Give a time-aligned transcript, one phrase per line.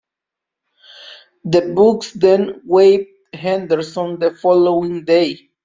[1.45, 3.05] The Bucks then waived
[3.35, 5.51] Henderson the following day.